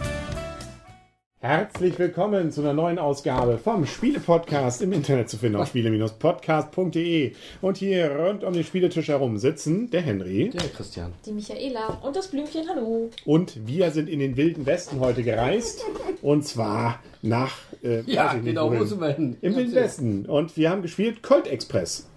[1.39, 7.33] Herzlich willkommen zu einer neuen Ausgabe vom Spiele-Podcast im Internet zu finden auf spiele-podcast.de.
[7.61, 11.13] Und hier rund um den Spieletisch herum sitzen der Henry Der Christian.
[11.25, 13.11] Die Michaela und das Blümchen, hallo.
[13.25, 15.85] und wir sind in den wilden Westen heute gereist.
[16.21, 17.51] Und zwar nach.
[17.85, 18.79] Äh, Ja, weiß ich nicht genau, wohin.
[18.81, 19.37] wo sind wir hin?
[19.41, 20.25] Im Westen.
[20.25, 22.09] Und wir haben gespielt Colt Express.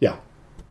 [0.00, 0.18] Ja.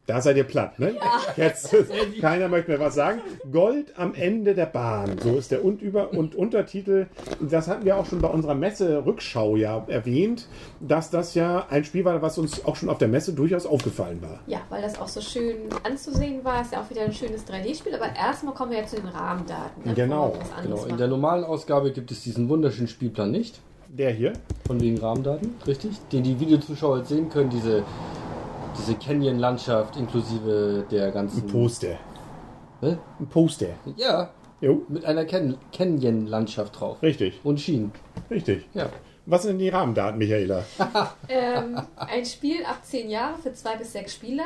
[0.07, 0.95] Da seid ihr platt, ne?
[1.37, 1.73] Jetzt,
[2.21, 3.21] keiner möchte mehr was sagen.
[3.51, 5.17] Gold am Ende der Bahn.
[5.19, 7.05] So ist der und über und Untertitel.
[7.39, 10.47] Das hatten wir auch schon bei unserer Messe-Rückschau ja erwähnt,
[10.81, 14.21] dass das ja ein Spiel war, was uns auch schon auf der Messe durchaus aufgefallen
[14.21, 14.39] war.
[14.47, 17.93] Ja, weil das auch so schön anzusehen war, ist ja auch wieder ein schönes 3D-Spiel.
[17.95, 19.83] Aber erstmal kommen wir ja zu den Rahmendaten.
[19.85, 23.61] ne, Genau, Genau, in der normalen Ausgabe gibt es diesen wunderschönen Spielplan nicht,
[23.93, 24.33] Der hier.
[24.65, 25.91] von wegen Rahmendaten, richtig?
[26.13, 27.83] Den die Videozuschauer jetzt sehen können, diese,
[28.77, 31.43] diese Canyon-Landschaft inklusive der ganzen...
[31.43, 31.97] Ein Poster.
[32.79, 32.97] Hä?
[33.19, 33.67] Ein Poster.
[33.97, 34.31] Ja,
[34.61, 37.01] Jo, mit einer Can Canyon-Landschaft drauf.
[37.01, 37.91] richtig, Und Schienen.
[38.29, 38.65] richtig.
[38.75, 38.89] Ja.
[39.25, 40.63] Was sind denn die Rahmendaten, Michaela?
[41.29, 44.45] Ähm, ein Spiel ab 10 Jahre für 2 bis 6 Spieler.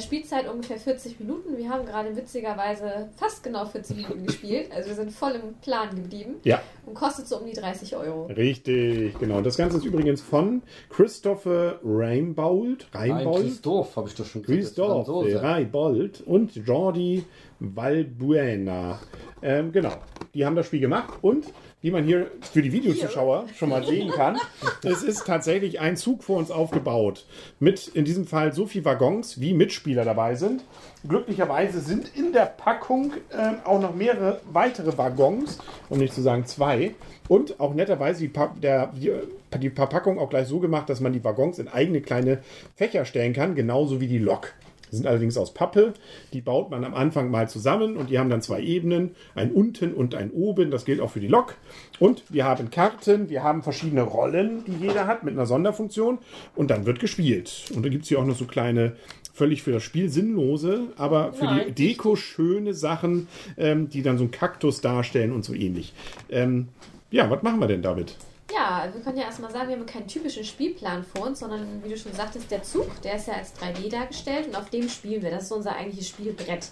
[0.00, 1.56] Spielzeit ungefähr 40 Minuten.
[1.56, 4.70] Wir haben gerade witzigerweise fast genau 40 Minuten gespielt.
[4.76, 6.36] Also wir sind voll im Plan geblieben.
[6.44, 6.60] Ja.
[6.84, 8.26] Und kostet so um die 30 Euro.
[8.26, 9.40] Richtig, genau.
[9.40, 12.88] Das Ganze ist übrigens von Christopher Reinbold.
[12.92, 13.44] Reinbold?
[13.44, 14.76] Christoph, habe ich doch schon gesagt.
[14.76, 15.42] Franzose.
[15.42, 17.24] Reinbold und Jordi
[17.60, 19.00] Valbuena.
[19.42, 19.92] Ähm, genau,
[20.34, 21.46] die haben das Spiel gemacht und
[21.82, 24.38] wie man hier für die Videozuschauer schon mal sehen kann,
[24.82, 27.26] es ist tatsächlich ein Zug vor uns aufgebaut.
[27.60, 30.64] Mit in diesem Fall so viel Waggons, wie Mitspieler dabei sind.
[31.06, 36.46] Glücklicherweise sind in der Packung ähm, auch noch mehrere weitere Waggons, um nicht zu sagen
[36.46, 36.94] zwei.
[37.28, 39.12] Und auch netterweise die, Pa- der, die,
[39.58, 42.38] die Verpackung auch gleich so gemacht, dass man die Waggons in eigene kleine
[42.74, 44.54] Fächer stellen kann, genauso wie die Lok.
[44.90, 45.94] Die sind allerdings aus Pappe.
[46.32, 49.94] Die baut man am Anfang mal zusammen und die haben dann zwei Ebenen, ein unten
[49.94, 50.70] und ein oben.
[50.70, 51.56] Das gilt auch für die Lok.
[51.98, 56.18] Und wir haben Karten, wir haben verschiedene Rollen, die jeder hat mit einer Sonderfunktion.
[56.54, 57.64] Und dann wird gespielt.
[57.74, 58.96] Und dann gibt es hier auch noch so kleine,
[59.32, 61.66] völlig für das Spiel sinnlose, aber für Nein.
[61.68, 65.92] die Deko schöne Sachen, ähm, die dann so einen Kaktus darstellen und so ähnlich.
[66.30, 66.68] Ähm,
[67.10, 68.16] ja, was machen wir denn damit?
[68.52, 71.88] Ja, wir können ja erstmal sagen, wir haben keinen typischen Spielplan vor uns, sondern wie
[71.88, 75.22] du schon sagtest, der Zug, der ist ja als 3D dargestellt und auf dem spielen
[75.22, 75.30] wir.
[75.30, 76.68] Das ist unser eigentliches Spielbrett.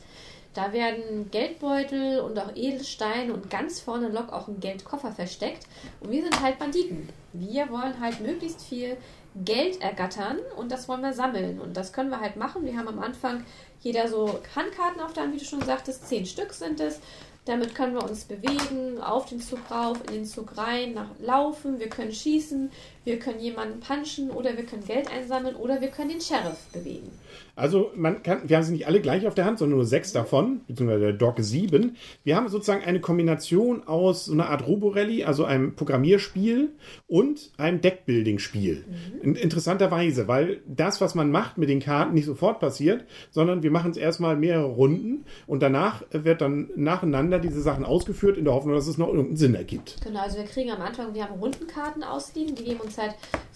[0.55, 5.67] Da werden Geldbeutel und auch Edelsteine und ganz vorne Lok auch ein Geldkoffer versteckt.
[5.99, 7.09] Und wir sind halt Banditen.
[7.33, 8.97] Wir wollen halt möglichst viel
[9.35, 11.61] Geld ergattern und das wollen wir sammeln.
[11.61, 12.65] Und das können wir halt machen.
[12.65, 13.45] Wir haben am Anfang
[13.81, 16.07] jeder so Handkarten auf der Hand, wie du schon sagtest.
[16.07, 17.01] Zehn Stück sind es.
[17.47, 21.79] Damit können wir uns bewegen, auf den Zug rauf, in den Zug rein, nach laufen,
[21.79, 22.71] wir können schießen,
[23.05, 27.11] wir können jemanden punchen oder wir können Geld einsammeln oder wir können den Sheriff bewegen.
[27.57, 30.13] Also man kann, wir haben sie nicht alle gleich auf der Hand, sondern nur sechs
[30.13, 31.97] davon, beziehungsweise der Dog sieben.
[32.25, 36.73] Wir haben sozusagen eine Kombination aus so einer Art Roborally, also einem Programmierspiel
[37.07, 38.85] und einem Deckbuilding-Spiel.
[39.23, 43.71] In, interessanterweise, weil das, was man macht mit den Karten, nicht sofort passiert, sondern wir
[43.71, 48.55] machen es erstmal mehrere Runden und danach wird dann nacheinander diese Sachen ausgeführt in der
[48.55, 49.99] Hoffnung, dass es noch irgendeinen Sinn ergibt.
[50.03, 53.15] Genau, also wir kriegen am Anfang, wir haben Rundenkarten ausliegen, die geben uns halt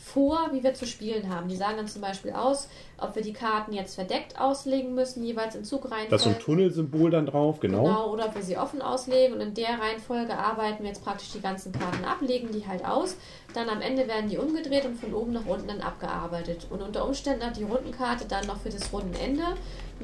[0.09, 1.49] vor, wie wir zu spielen haben.
[1.49, 2.69] Die sagen dann zum Beispiel aus,
[2.99, 6.07] ob wir die Karten jetzt verdeckt auslegen müssen, jeweils in Zug rein.
[6.09, 7.85] Da ist so ein Tunnelsymbol dann drauf, genau.
[7.85, 11.31] Genau, oder ob wir sie offen auslegen und in der Reihenfolge arbeiten wir jetzt praktisch
[11.33, 13.17] die ganzen Karten ab, legen die halt aus.
[13.55, 16.67] Dann am Ende werden die umgedreht und von oben nach unten dann abgearbeitet.
[16.71, 19.45] Und unter Umständen hat die Rundenkarte dann noch für das Rundenende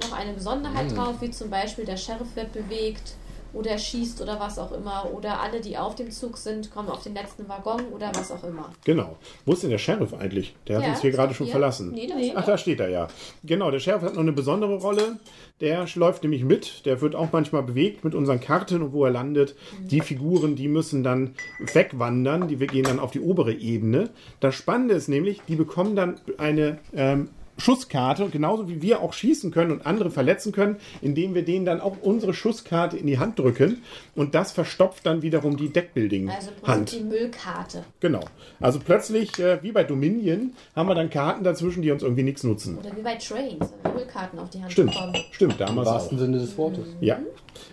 [0.00, 3.14] noch eine Besonderheit drauf, wie zum Beispiel der Sheriff wird bewegt
[3.54, 5.08] oder er schießt oder was auch immer.
[5.14, 8.42] Oder alle, die auf dem Zug sind, kommen auf den letzten Waggon oder was auch
[8.44, 8.70] immer.
[8.84, 9.16] Genau.
[9.46, 10.54] Wo ist denn der Sheriff eigentlich?
[10.66, 11.52] Der hat Ja, uns hier gerade schon hier.
[11.52, 11.92] verlassen.
[11.92, 12.32] Nee, da er.
[12.36, 13.08] Ach, da steht er ja.
[13.44, 15.18] Genau, der Sheriff hat noch eine besondere Rolle.
[15.60, 16.84] Der läuft nämlich mit.
[16.84, 19.54] Der wird auch manchmal bewegt mit unseren Karten und wo er landet.
[19.80, 22.48] Die Figuren, die müssen dann wegwandern.
[22.48, 24.10] Die wir gehen dann auf die obere Ebene.
[24.40, 29.50] Das Spannende ist nämlich, die bekommen dann eine ähm, Schusskarte, genauso wie wir auch schießen
[29.50, 33.38] können und andere verletzen können, indem wir denen dann auch unsere Schusskarte in die Hand
[33.38, 33.82] drücken.
[34.14, 36.62] Und das verstopft dann wiederum die Also im Deckbuilding-Hand.
[36.62, 37.84] Prinzip die Müllkarte.
[38.00, 38.20] Genau.
[38.60, 42.42] Also plötzlich, äh, wie bei Dominion, haben wir dann Karten dazwischen, die uns irgendwie nichts
[42.44, 42.78] nutzen.
[42.78, 45.16] Oder wie bei Trains, wenn wir Müllkarten auf die Hand Stimmt, bekommen.
[45.32, 45.94] stimmt, Im damals auch.
[45.94, 46.86] wahrsten Sinne des Wortes.
[47.00, 47.18] Ja.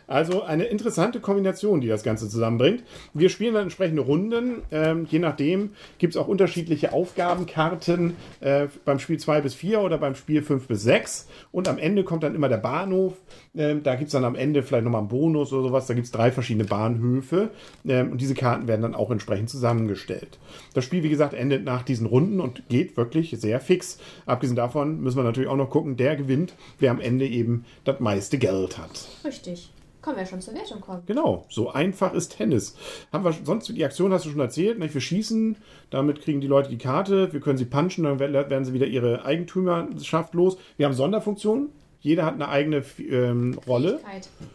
[0.08, 2.84] Also eine interessante Kombination, die das Ganze zusammenbringt.
[3.14, 4.62] Wir spielen dann entsprechende Runden.
[4.72, 9.71] Ähm, je nachdem gibt es auch unterschiedliche Aufgabenkarten äh, beim Spiel 2 bis 4.
[9.72, 11.28] 4 oder beim Spiel 5 bis 6.
[11.52, 13.14] Und am Ende kommt dann immer der Bahnhof.
[13.56, 15.88] Ähm, da gibt es dann am Ende vielleicht nochmal einen Bonus oder sowas.
[15.88, 17.52] Da gibt es drei verschiedene Bahnhöfe.
[17.88, 20.40] Ähm, und diese Karten werden dann auch entsprechend zusammengestellt.
[20.74, 23.98] Das Spiel, wie gesagt, endet nach diesen Runden und geht wirklich sehr fix.
[24.26, 28.00] Abgesehen davon müssen wir natürlich auch noch gucken, der gewinnt, wer am Ende eben das
[28.00, 29.08] meiste Geld hat.
[29.24, 29.72] Richtig.
[30.02, 31.04] Können wir schon zur Wertung kommen.
[31.06, 32.76] Genau, so einfach ist Tennis.
[33.12, 34.94] Haben wir sonst die Aktion hast du schon erzählt, nicht?
[34.94, 35.58] Wir schießen,
[35.92, 39.26] damit kriegen die Leute die Karte, wir können sie punchen, dann werden sie wieder ihre
[39.26, 40.58] Eigentümerschaft los.
[40.78, 41.70] Wir haben Sonderfunktionen.
[42.00, 44.00] Jeder hat eine eigene ähm, Rolle.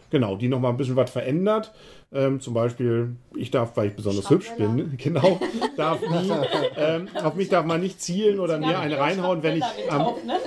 [0.09, 1.73] Genau, die nochmal ein bisschen was verändert.
[2.13, 5.41] Ähm, zum Beispiel, ich darf, weil ich besonders hübsch bin, genau,
[5.75, 6.31] darf nie,
[6.77, 10.05] ähm, auf mich darf man nicht zielen oder mir eine reinhauen, wenn ich, ähm,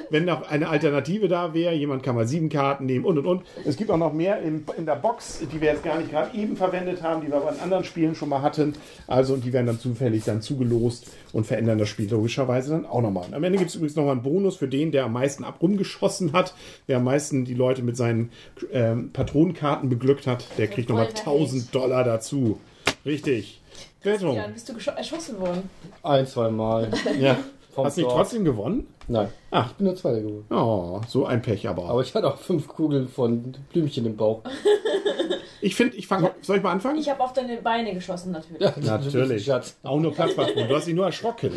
[0.08, 1.74] wenn noch eine Alternative da wäre.
[1.74, 3.42] Jemand kann mal sieben Karten nehmen und und und.
[3.66, 6.34] Es gibt auch noch mehr in, in der Box, die wir jetzt gar nicht gerade
[6.34, 8.72] eben verwendet haben, die wir bei anderen Spielen schon mal hatten.
[9.06, 13.02] Also, und die werden dann zufällig dann zugelost und verändern das Spiel logischerweise dann auch
[13.02, 13.26] nochmal.
[13.32, 16.32] Am Ende gibt es übrigens nochmal einen Bonus für den, der am meisten ab rumgeschossen
[16.32, 16.54] hat,
[16.88, 18.30] der am meisten die Leute mit seinen
[18.72, 20.46] ähm, Patronenkarten beglückt hat.
[20.56, 22.58] Der kriegt nochmal 1000 Dollar dazu.
[23.04, 23.60] Richtig.
[24.02, 24.36] Wertung.
[24.36, 25.68] Jan, bist du erschossen worden?
[26.02, 26.90] Ein, zwei Mal.
[27.20, 27.36] Ja.
[27.76, 28.86] Hast du nicht trotzdem gewonnen?
[29.06, 29.28] Nein.
[29.50, 29.70] Ach.
[29.70, 30.44] Ich bin nur Zweiter geworden.
[30.50, 31.84] Oh, so ein Pech aber.
[31.88, 34.42] Aber ich hatte auch fünf Kugeln von Blümchen im Bauch.
[35.62, 36.30] Ich finde, ich fange.
[36.40, 36.98] Soll ich mal anfangen?
[36.98, 38.62] Ich habe auf deine Beine geschossen, natürlich.
[38.62, 39.44] Ja, Natürlich.
[39.44, 39.76] Schatz.
[39.82, 40.68] Auch nur Platzpatronen.
[40.68, 41.52] Du hast dich nur erschrocken.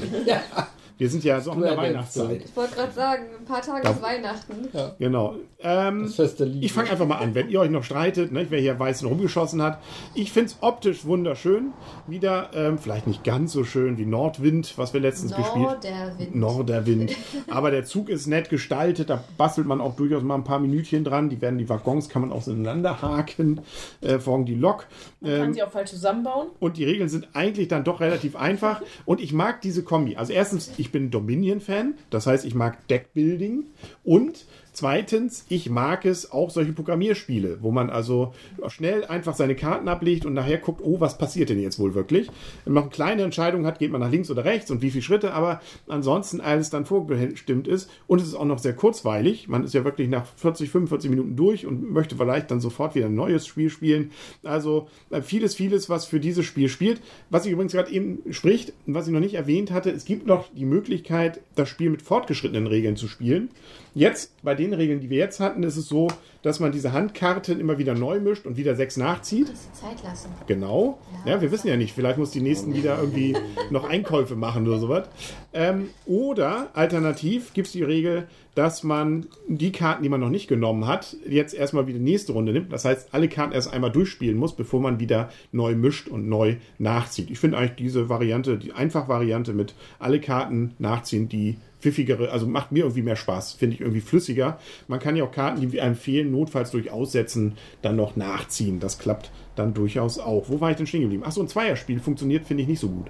[0.97, 2.43] Wir sind ja so auch in der Weihnachtszeit.
[2.45, 3.91] Ich wollte gerade sagen, ein paar Tage Ja.
[3.91, 4.67] ist Weihnachten.
[4.99, 5.35] Genau.
[5.59, 6.65] Ähm, Das Fest der Liebe.
[6.65, 9.61] Ich fange einfach mal an, wenn ihr euch noch streitet, ne, wer hier Weißen rumgeschossen
[9.61, 9.79] hat.
[10.13, 11.71] Ich finde es optisch wunderschön.
[12.07, 15.73] Wieder ähm, vielleicht nicht ganz so schön wie Nordwind, was wir letztens gespielt haben.
[15.81, 16.35] Norderwind.
[16.35, 17.15] Norderwind.
[17.49, 21.03] Aber der Zug ist nett gestaltet, da bastelt man auch durchaus mal ein paar Minütchen
[21.03, 21.29] dran.
[21.29, 23.61] Die werden die Waggons, kann man auch so ineinander haken,
[24.01, 24.85] äh, folgen die Lok.
[25.21, 26.47] Man kann Ähm, sie auch falsch zusammenbauen.
[26.59, 28.81] und die Regeln sind eigentlich dann doch relativ einfach.
[29.05, 30.17] Und ich mag diese Kombi.
[30.17, 31.95] Also erstens, ich bin Dominion-Fan.
[32.09, 33.65] Das heißt, ich mag Deckbuilding.
[34.03, 38.33] Und zweitens, ich mag es auch solche Programmierspiele, wo man also
[38.67, 42.29] schnell einfach seine Karten ablegt und nachher guckt, oh, was passiert denn jetzt wohl wirklich?
[42.65, 45.03] Wenn man eine kleine Entscheidung hat, geht man nach links oder rechts und wie viele
[45.03, 47.89] Schritte, aber ansonsten alles dann vorbestimmt ist.
[48.07, 49.47] Und es ist auch noch sehr kurzweilig.
[49.47, 53.05] Man ist ja wirklich nach 40, 45 Minuten durch und möchte vielleicht dann sofort wieder
[53.05, 54.11] ein neues Spiel spielen.
[54.43, 57.01] Also äh, vieles, vieles, was für dieses Spiel spielt.
[57.29, 60.25] Was ich übrigens gerade eben spricht, und was ich noch nicht erwähnt hatte, es gibt
[60.25, 63.49] noch die Möglichkeit, das Spiel mit fortgeschrittenen Regeln zu spielen.
[63.95, 66.07] Jetzt, bei den Regeln, die wir jetzt hatten, ist es so,
[66.41, 69.49] dass man diese Handkarten immer wieder neu mischt und wieder sechs nachzieht.
[69.49, 70.29] Dass sie Zeit lassen.
[70.47, 70.97] Genau.
[71.25, 71.93] Ja, wir wissen ja nicht.
[71.93, 73.35] Vielleicht muss die nächsten wieder irgendwie
[73.69, 75.07] noch Einkäufe machen oder sowas.
[75.53, 80.47] Ähm, oder alternativ gibt es die Regel, dass man die Karten, die man noch nicht
[80.47, 82.73] genommen hat, jetzt erstmal wieder nächste Runde nimmt.
[82.73, 86.57] Das heißt, alle Karten erst einmal durchspielen muss, bevor man wieder neu mischt und neu
[86.77, 87.29] nachzieht.
[87.29, 92.71] Ich finde eigentlich diese Variante, die Einfach-Variante mit alle Karten nachziehen, die pfiffigere, also macht
[92.71, 94.57] mir irgendwie mehr Spaß, finde ich irgendwie flüssiger.
[94.87, 98.79] Man kann ja auch Karten, die einem fehlen, notfalls durch Aussetzen dann noch nachziehen.
[98.79, 100.45] Das klappt dann durchaus auch.
[100.47, 101.25] Wo war ich denn stehen geblieben?
[101.25, 103.07] Achso, ein Zweierspiel funktioniert, finde ich nicht so gut.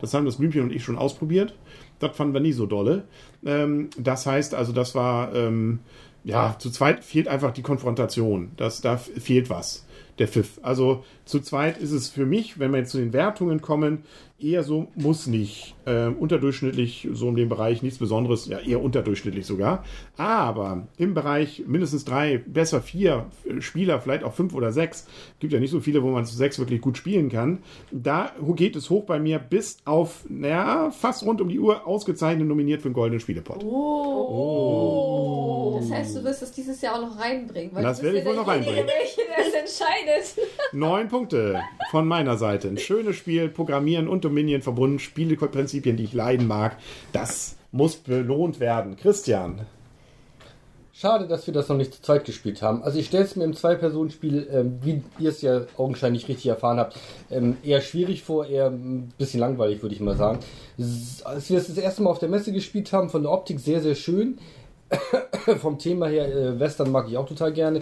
[0.00, 1.54] Das haben das Blümchen und ich schon ausprobiert.
[1.98, 3.04] Das fanden wir nie so dolle.
[3.44, 5.80] Ähm, das heißt also, das war, ähm,
[6.24, 8.52] ja, zu zweit fehlt einfach die Konfrontation.
[8.56, 9.86] Das, da fehlt was,
[10.18, 10.58] der Pfiff.
[10.62, 14.04] Also zu zweit ist es für mich, wenn wir jetzt zu den Wertungen kommen,
[14.38, 15.74] eher so, muss nicht.
[15.86, 19.84] Ähm, unterdurchschnittlich, so in dem Bereich nichts Besonderes, ja eher unterdurchschnittlich sogar.
[20.16, 25.06] Aber im Bereich mindestens drei, besser vier äh, Spieler, vielleicht auch fünf oder sechs,
[25.40, 27.58] gibt ja nicht so viele, wo man zu sechs wirklich gut spielen kann.
[27.90, 32.46] Da geht es hoch bei mir bis auf, naja, fast rund um die Uhr ausgezeichnet
[32.46, 33.62] nominiert für den Goldenen Spielepot.
[33.64, 35.04] Oh.
[35.80, 37.74] Das heißt, du wirst es dieses Jahr auch noch reinbringen.
[37.74, 38.86] Weil Das werde ich wohl noch reinbringen.
[38.86, 40.48] Welche das entscheidet.
[40.72, 42.66] Neun Punkte von meiner Seite.
[42.66, 46.76] Ein schönes Spiel, Programmieren und Dominion verbunden, Spieleprinzipien, die ich leiden mag.
[47.12, 48.96] Das muss belohnt werden.
[48.96, 49.60] Christian.
[50.92, 52.82] Schade, dass wir das noch nicht zu zweit gespielt haben.
[52.82, 56.80] Also ich stelle es mir im Zwei-Personen-Spiel, ähm, wie ihr es ja augenscheinlich richtig erfahren
[56.80, 56.98] habt,
[57.30, 60.40] ähm, eher schwierig vor, eher ein bisschen langweilig, würde ich mal sagen.
[61.22, 63.80] Als wir es das erste Mal auf der Messe gespielt haben, von der Optik sehr,
[63.80, 64.38] sehr schön.
[65.60, 67.80] Vom Thema her, äh, Western mag ich auch total gerne.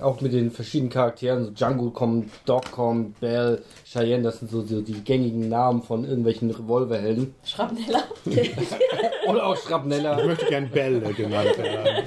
[0.00, 4.62] Auch mit den verschiedenen Charakteren, so Django kommt, Doc kommt, Belle, Cheyenne, das sind so,
[4.62, 7.34] so die gängigen Namen von irgendwelchen Revolverhelden.
[7.44, 8.04] Schrapneller.
[9.28, 10.18] Oder auch Schrapneller.
[10.20, 12.04] Ich möchte gern Bälle genannt werden.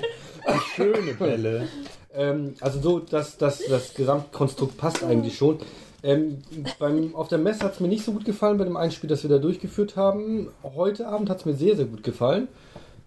[0.48, 1.68] Die schöne Bälle.
[2.14, 5.60] Ähm, also so, dass das, das Gesamtkonstrukt passt eigentlich schon.
[6.04, 6.40] Ähm,
[6.80, 9.10] beim, auf der Messe hat es mir nicht so gut gefallen bei dem einen Spiel,
[9.10, 10.50] das wir da durchgeführt haben.
[10.64, 12.48] Heute Abend hat es mir sehr, sehr gut gefallen.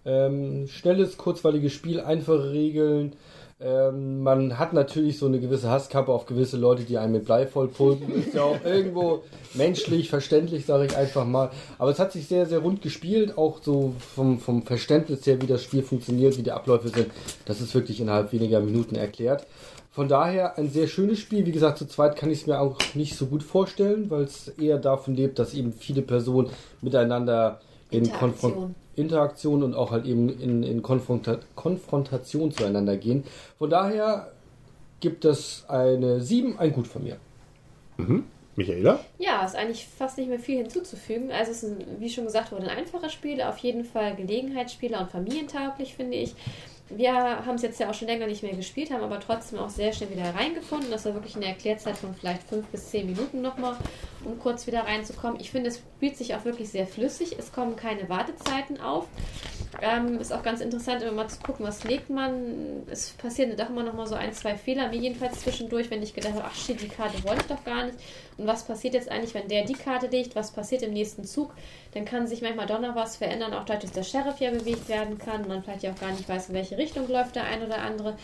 [0.05, 3.13] Ähm, schnelles, kurzweiliges Spiel, einfache Regeln.
[3.59, 7.47] Ähm, man hat natürlich so eine gewisse Hasskappe auf gewisse Leute, die einen mit Blei
[7.47, 8.13] vollpulken.
[8.13, 11.51] Ist ja auch irgendwo menschlich, verständlich, sage ich einfach mal.
[11.77, 15.47] Aber es hat sich sehr, sehr rund gespielt, auch so vom, vom Verständnis her, wie
[15.47, 17.07] das Spiel funktioniert, wie die Abläufe sind.
[17.45, 19.47] Das ist wirklich innerhalb weniger Minuten erklärt.
[19.91, 21.45] Von daher ein sehr schönes Spiel.
[21.45, 24.49] Wie gesagt, zu zweit kann ich es mir auch nicht so gut vorstellen, weil es
[24.49, 26.49] eher davon lebt, dass eben viele Personen
[26.81, 28.51] miteinander in Interaktion.
[28.53, 33.25] Konfron- Interaktion und auch halt eben in, in Konfronta Konfrontation zueinander gehen.
[33.57, 34.31] Von daher
[35.01, 37.17] gibt es eine 7, ein Gut von mir.
[38.55, 38.99] Michaela?
[39.19, 41.31] Ja, ist eigentlich fast nicht mehr viel hinzuzufügen.
[41.31, 45.01] Also es ist, ein, wie schon gesagt wurde, ein einfaches Spiel, auf jeden Fall Gelegenheitsspieler
[45.01, 46.35] und familientauglich, finde ich.
[46.89, 49.69] Wir haben es jetzt ja auch schon länger nicht mehr gespielt, haben aber trotzdem auch
[49.69, 50.91] sehr schnell wieder reingefunden.
[50.91, 53.75] Das war wirklich eine Erklärzeit von vielleicht fünf bis zehn Minuten nochmal,
[54.25, 55.39] um kurz wieder reinzukommen.
[55.39, 57.35] Ich finde, es spielt sich auch wirklich sehr flüssig.
[57.37, 59.07] Es kommen keine Wartezeiten auf.
[59.81, 62.83] Ähm, ist auch ganz interessant, immer mal zu gucken, was legt man.
[62.89, 66.13] Es passieren doch immer noch mal so ein, zwei Fehler, mir jedenfalls zwischendurch, wenn ich
[66.13, 67.97] gedacht habe, ach shit, die Karte wollte ich doch gar nicht.
[68.37, 70.35] Und was passiert jetzt eigentlich, wenn der die Karte legt?
[70.35, 71.53] Was passiert im nächsten Zug?
[71.93, 74.87] Dann kann sich manchmal doch noch was verändern, auch dadurch, dass der Sheriff ja bewegt
[74.87, 75.47] werden kann.
[75.47, 78.15] Man vielleicht ja auch gar nicht weiß, in welche Richtung läuft der ein oder andere.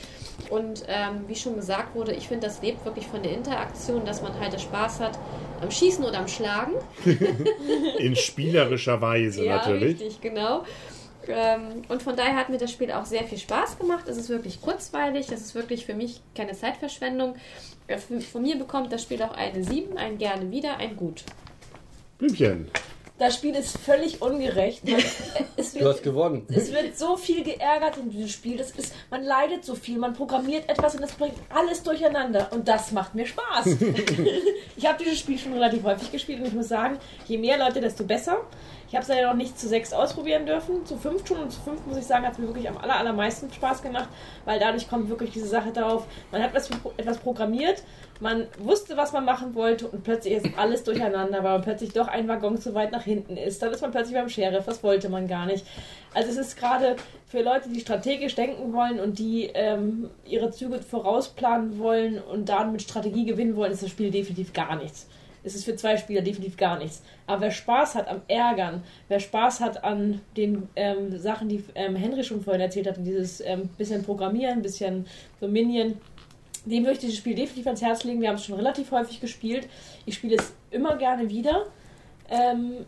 [0.49, 4.21] Und ähm, wie schon gesagt wurde, ich finde, das lebt wirklich von der Interaktion, dass
[4.21, 5.17] man halt Spaß hat
[5.61, 6.73] am Schießen oder am Schlagen.
[7.99, 9.99] In spielerischer Weise Ja, natürlich.
[9.99, 10.63] richtig, genau.
[11.27, 14.07] Ähm, und von daher hat mir das Spiel auch sehr viel Spaß gemacht.
[14.07, 15.27] Es ist wirklich kurzweilig.
[15.27, 17.35] Das ist wirklich für mich keine Zeitverschwendung.
[17.87, 21.23] Äh, Von mir bekommt das Spiel auch eine 7, ein gerne wieder, ein gut.
[22.17, 22.69] Blümchen.
[23.21, 24.83] Das Spiel ist völlig ungerecht.
[24.83, 24.95] Man,
[25.55, 26.43] es, Du hast wird, gewonnen.
[26.49, 28.57] es wird so viel geärgert in diesem Spiel.
[28.57, 32.49] Das ist, man leidet so viel, man programmiert etwas und es bringt alles durcheinander.
[32.51, 33.67] Und das macht mir Spaß.
[34.75, 36.97] ich habe dieses Spiel schon relativ häufig gespielt und ich muss sagen,
[37.27, 38.39] je mehr Leute, desto besser.
[38.91, 40.85] Ich habe es leider noch nicht zu sechs ausprobieren dürfen.
[40.85, 42.97] Zu fünf schon und zu fünf muss ich sagen, hat es mir wirklich am aller,
[42.97, 44.09] allermeisten Spaß gemacht,
[44.43, 47.83] weil dadurch kommt wirklich diese Sache darauf, man hat etwas, etwas programmiert,
[48.19, 52.09] man wusste, was man machen wollte und plötzlich ist alles durcheinander, weil man plötzlich doch
[52.09, 53.61] ein Waggon zu weit nach hinten ist.
[53.61, 55.65] Dann ist man plötzlich beim Sheriff, das wollte man gar nicht.
[56.13, 60.79] Also es ist gerade für Leute, die strategisch denken wollen und die ähm, ihre Züge
[60.79, 65.07] vorausplanen wollen und dann mit Strategie gewinnen wollen, ist das Spiel definitiv gar nichts.
[65.43, 67.01] Es ist für zwei Spieler definitiv gar nichts.
[67.27, 71.95] Aber wer Spaß hat am Ärgern, wer Spaß hat an den ähm, Sachen, die ähm,
[71.95, 75.07] Henry schon vorhin erzählt hat, dieses ähm, bisschen Programmieren, bisschen
[75.39, 75.97] so Minion,
[76.65, 78.21] dem würde ich dieses Spiel definitiv ans Herz legen.
[78.21, 79.67] Wir haben es schon relativ häufig gespielt.
[80.05, 81.65] Ich spiele es immer gerne wieder.
[82.29, 82.85] Ähm,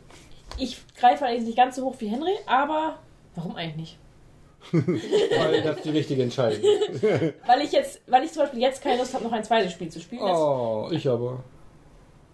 [0.57, 2.99] ich greife allerdings nicht ganz so hoch wie Henry, aber
[3.35, 3.97] warum eigentlich nicht?
[4.71, 6.63] Weil das die richtige Entscheidung.
[7.45, 9.89] Weil ich jetzt, weil ich zum Beispiel jetzt keine Lust habe, noch ein zweites Spiel
[9.89, 10.21] zu spielen.
[10.21, 11.43] Oh, ich aber.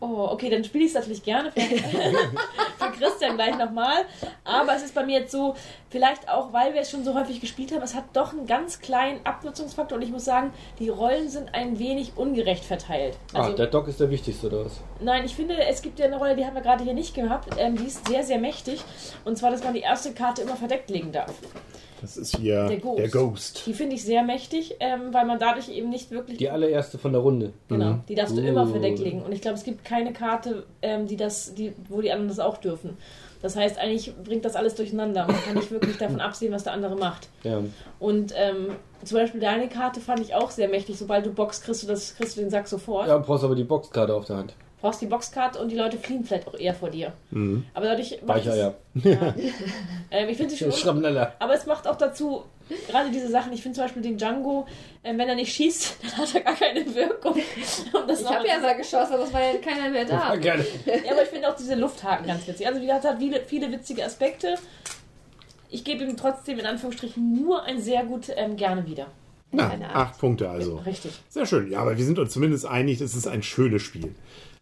[0.01, 4.05] Oh, okay, dann spiele ich es natürlich gerne für, für Christian gleich nochmal.
[4.45, 5.55] Aber es ist bei mir jetzt so,
[5.89, 8.79] vielleicht auch, weil wir es schon so häufig gespielt haben, es hat doch einen ganz
[8.79, 13.17] kleinen Abnutzungsfaktor und ich muss sagen, die Rollen sind ein wenig ungerecht verteilt.
[13.33, 14.79] Also, ah, der Doc ist der wichtigste, oder was?
[15.01, 17.49] Nein, ich finde, es gibt ja eine Rolle, die haben wir gerade hier nicht gehabt.
[17.57, 18.81] Ähm, die ist sehr, sehr mächtig.
[19.25, 21.33] Und zwar, dass man die erste Karte immer verdeckt legen darf.
[22.01, 22.99] Das ist hier Der Ghost.
[22.99, 23.63] der Ghost.
[23.65, 26.37] Die finde ich sehr mächtig, ähm, weil man dadurch eben nicht wirklich.
[26.37, 27.51] Die allererste von der Runde.
[27.67, 28.71] Genau, die darfst du immer Uh.
[28.71, 29.21] verdeckt legen.
[29.21, 32.39] Und ich glaube, es gibt keine Karte, ähm, die das, die, wo die anderen das
[32.39, 32.97] auch dürfen.
[33.41, 35.25] Das heißt, eigentlich bringt das alles durcheinander.
[35.25, 37.29] Man kann nicht wirklich davon absehen, was der andere macht.
[37.43, 37.61] Ja.
[37.99, 38.75] Und ähm,
[39.05, 40.97] zum Beispiel deine Karte fand ich auch sehr mächtig.
[40.97, 43.07] Sobald du Box kriegst du das, kriegst du den Sack sofort.
[43.07, 44.55] ja, brauchst aber die Boxkarte auf der Hand.
[44.81, 47.11] Brauchst die Boxkarte und die Leute fliehen vielleicht auch eher vor dir.
[47.31, 47.65] Mhm.
[47.73, 49.11] Aber dadurch Weicher, es, ja.
[49.11, 49.33] ja.
[50.11, 51.05] ähm, ich finde sie schon.
[51.39, 52.45] Aber es macht auch dazu,
[52.87, 54.65] gerade diese Sachen, ich finde zum Beispiel den Django,
[55.03, 57.33] ähm, wenn er nicht schießt, dann hat er gar keine Wirkung.
[57.33, 60.35] Um das Ich habe ja mal geschossen, aber es war ja keiner mehr da.
[60.37, 60.65] Gerne.
[60.85, 62.65] Ja, aber ich finde auch diese Lufthaken ganz witzig.
[62.65, 64.55] Also, wie gesagt, es hat viele, viele witzige Aspekte.
[65.69, 69.07] Ich gebe ihm trotzdem in Anführungsstrichen nur ein sehr gut ähm, gerne wieder.
[69.51, 70.77] Na, acht Punkte also.
[70.77, 71.11] Richtig.
[71.29, 71.71] Sehr schön.
[71.71, 74.13] Ja, aber wir sind uns zumindest einig, es ist ein schönes Spiel.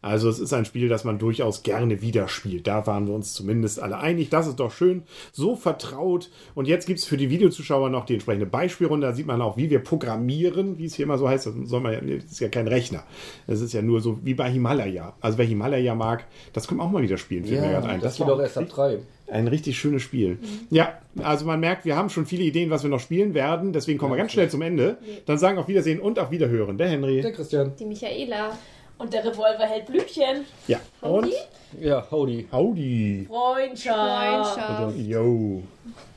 [0.08, 2.66] Also es ist ein Spiel, das man durchaus gerne wieder spielt.
[2.66, 4.30] Da waren wir uns zumindest alle einig.
[4.30, 6.30] Das ist doch schön, so vertraut.
[6.56, 9.06] Und jetzt gibt es für die Videozuschauer noch die entsprechende Beispielrunde.
[9.08, 11.46] Da sieht man auch, wie wir programmieren, wie es hier immer so heißt.
[11.48, 13.04] Das, soll man ja, das ist ja kein Rechner.
[13.48, 15.14] Das ist ja nur so wie bei Himalaya.
[15.22, 17.44] Also wer Himalaya mag, das können wir auch mal wieder spielen.
[17.44, 18.00] mir Ja, gerade ein.
[18.02, 19.00] das, war geht auch erst ab drei.
[19.30, 20.40] ein richtig schönes Spiel.
[20.70, 23.74] Ja, also man merkt, wir haben schon viele Ideen, was wir noch spielen werden.
[23.74, 24.98] Deswegen kommen wir ganz schnell zum Ende.
[25.26, 26.78] Dann sagen auf Wiedersehen und auf Wiederhören.
[26.78, 27.22] Der Henry.
[27.22, 27.74] Der Christian.
[27.78, 28.58] Die Michaela.
[28.98, 30.46] Und der Revolver hält Blümchen.
[30.68, 30.80] Ja.
[31.01, 31.32] Und
[31.80, 32.48] Ja, Howdy.
[32.51, 33.27] Howdy.
[33.30, 34.56] Freundschaft.
[34.58, 34.98] Freundschaft.
[34.98, 35.62] Yo.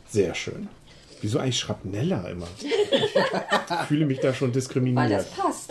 [0.09, 0.69] Sehr schön.
[1.21, 2.47] Wieso eigentlich Schrapneller immer?
[2.63, 5.11] Ich fühle mich da schon Weil diskriminiert.
[5.13, 5.70] das passt.